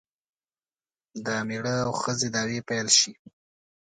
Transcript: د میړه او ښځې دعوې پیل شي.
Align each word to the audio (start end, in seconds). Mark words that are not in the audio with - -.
د 1.25 1.27
میړه 1.47 1.75
او 1.85 1.91
ښځې 2.01 2.27
دعوې 2.35 2.59
پیل 2.69 2.87
شي. 2.97 3.11